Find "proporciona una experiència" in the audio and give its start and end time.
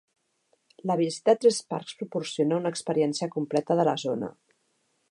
2.01-3.31